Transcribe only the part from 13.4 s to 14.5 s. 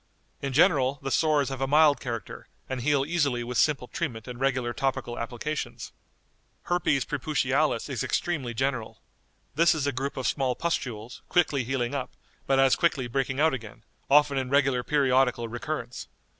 again, often in